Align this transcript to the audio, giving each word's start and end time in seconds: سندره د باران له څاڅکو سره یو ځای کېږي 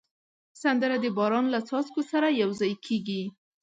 سندره 0.61 0.95
د 1.01 1.05
باران 1.17 1.45
له 1.53 1.59
څاڅکو 1.67 2.01
سره 2.11 2.27
یو 2.41 2.49
ځای 2.59 2.73
کېږي 2.85 3.21